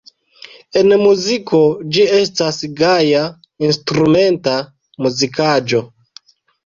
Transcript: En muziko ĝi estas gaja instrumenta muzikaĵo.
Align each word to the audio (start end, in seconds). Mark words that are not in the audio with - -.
En 0.79 0.93
muziko 1.01 1.59
ĝi 1.97 2.07
estas 2.21 2.57
gaja 2.79 3.21
instrumenta 3.71 4.57
muzikaĵo. 5.05 5.83